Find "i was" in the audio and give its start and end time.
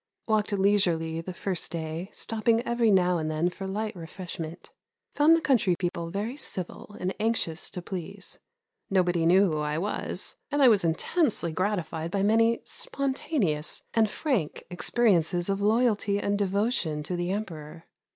9.59-10.35, 10.59-10.83